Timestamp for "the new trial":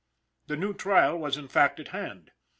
0.47-1.15